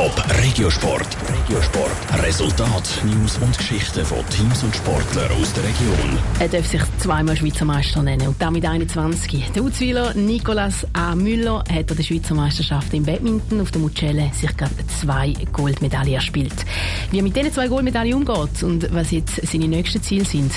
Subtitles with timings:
[0.00, 1.14] Top Regiosport.
[1.28, 2.22] Regiosport.
[2.22, 6.18] Resultat, News und Geschichten von Teams und Sportlern aus der Region.
[6.38, 9.50] Er darf sich zweimal Schweizer Meister nennen und damit 21.
[9.54, 11.14] Der Uzwiler Nicolas A.
[11.14, 16.14] Müller hat an der Schweizer Meisterschaft im Badminton auf der Mucelle sich gerade zwei Goldmedaillen
[16.14, 16.64] erspielt.
[17.10, 20.54] Wie er mit diesen zwei Goldmedaillen umgeht und was jetzt seine nächsten Ziele sind,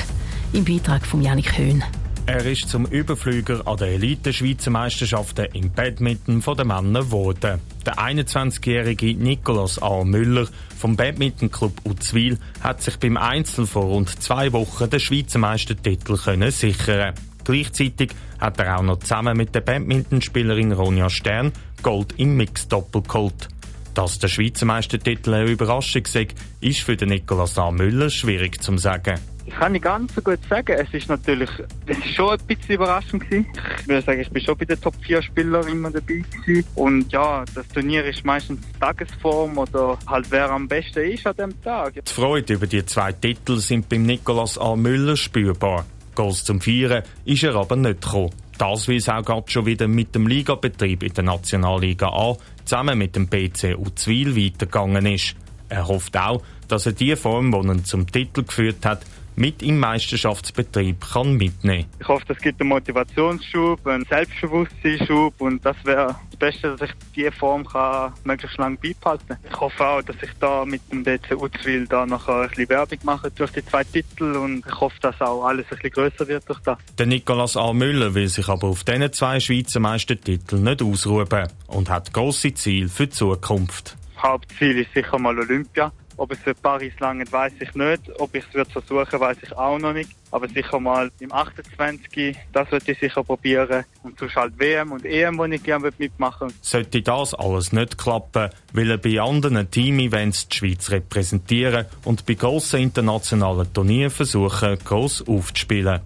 [0.54, 1.84] im Beitrag von Janik Höhn.
[2.26, 7.60] Er ist zum Überflüger an den Elite-Schweizer Meisterschaften im Badminton von den Männern geworden.
[7.86, 10.06] Der 21-jährige Nikolaus A.
[10.06, 10.48] Müller
[10.78, 16.52] vom Badminton-Club Uzwil hat sich beim Einzel vor rund zwei Wochen den Schweizer Meistertitel können
[16.52, 17.14] sichern.
[17.44, 23.50] Gleichzeitig hat er auch noch zusammen mit der Badmintonspielerin Ronja Stern Gold im Mixed-Doppel geholt.
[23.96, 26.30] Dass der Schweizer Meistertitel eine Überraschung sei,
[26.62, 27.70] ist für den Nikolaus A.
[27.70, 29.20] Müller schwierig zu sagen.
[29.46, 30.78] Ich kann nicht ganz so gut sagen.
[30.80, 31.50] Es ist natürlich,
[31.86, 33.48] es ist schon ein bisschen überraschend gewesen.
[33.82, 36.66] Ich würde sagen, ich bin schon bei den Top 4 Spielern immer dabei gewesen.
[36.76, 41.62] Und ja, das Turnier ist meistens Tagesform oder halt wer am besten ist an dem
[41.62, 41.94] Tag.
[41.94, 44.76] Die Freude über die zwei Titel sind beim Nikolaus A.
[44.76, 45.86] Müller spürbar.
[46.16, 48.32] Goals zum Vieren ist er aber nicht gekommen.
[48.58, 52.98] Das, wie es auch gerade schon wieder mit dem Ligabetrieb in der Nationalliga A zusammen
[52.98, 55.36] mit dem BC Uzwil weitergegangen ist.
[55.70, 59.02] Er hofft auch, dass er die Form, die ihn zum Titel geführt hat,
[59.36, 65.76] mit im Meisterschaftsbetrieb kann mitnehmen Ich hoffe, das gibt einen Motivationsschub, einen Selbstbewusstseinsschub und das
[65.84, 69.38] wäre das Beste, dass ich diese Form kann möglichst lange beibehalten kann.
[69.50, 73.00] Ich hoffe auch, dass ich da mit dem BC Uzwil da nachher ein bisschen Werbung
[73.04, 76.48] mache durch die zwei Titel und ich hoffe, dass auch alles ein bisschen grösser wird
[76.48, 76.78] durch das.
[76.98, 77.74] Der Nicolas A.
[77.74, 81.28] Müller will sich aber auf diesen zwei Schweizer Meistertiteln nicht ausruhen
[81.68, 83.98] und hat grosse Ziele für die Zukunft.
[84.24, 85.92] Hauptziel ist sicher mal Olympia.
[86.18, 88.02] Ob es für Paris lange weiß ich nicht.
[88.20, 90.12] Ob ich es versuchen weiß ich auch noch nicht.
[90.32, 92.36] Aber sicher mal im 28.
[92.52, 93.86] Das würde ich sicher probieren.
[94.04, 96.56] Und sonst halt WM und EM, wo ich gerne mitmachen würde.
[96.62, 102.34] Sollte das alles nicht klappen, will er bei anderen Team-Events die Schweiz repräsentieren und bei
[102.34, 106.02] grossen internationalen Turnieren versuchen, gross aufzuspielen.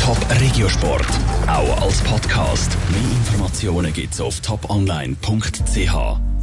[0.00, 1.06] Top Regiosport,
[1.48, 2.76] auch als Podcast.
[2.90, 6.37] Mehr Informationen gibt's auf toponline.ch.